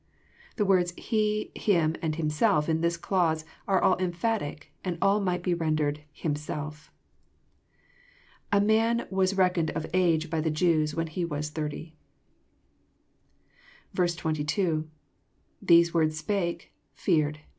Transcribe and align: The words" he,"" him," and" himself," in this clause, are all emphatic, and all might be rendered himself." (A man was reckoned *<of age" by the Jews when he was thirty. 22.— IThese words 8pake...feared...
The 0.55 0.65
words" 0.65 0.95
he,"" 1.13 1.51
him," 1.55 1.95
and" 2.01 2.15
himself," 2.15 2.67
in 2.67 2.81
this 2.81 2.97
clause, 2.97 3.45
are 3.67 3.79
all 3.79 3.99
emphatic, 3.99 4.71
and 4.83 4.97
all 4.99 5.19
might 5.19 5.43
be 5.43 5.53
rendered 5.53 6.01
himself." 6.11 6.91
(A 8.51 8.59
man 8.59 9.05
was 9.11 9.37
reckoned 9.37 9.69
*<of 9.75 9.85
age" 9.93 10.27
by 10.31 10.41
the 10.41 10.49
Jews 10.49 10.95
when 10.95 11.05
he 11.05 11.23
was 11.23 11.51
thirty. 11.51 11.97
22.— 13.95 14.89
IThese 15.67 15.93
words 15.93 16.23
8pake...feared... 16.23 17.41